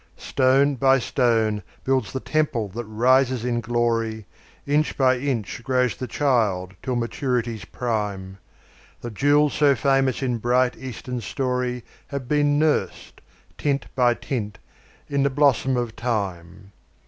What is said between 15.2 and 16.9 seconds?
the blossom of Time.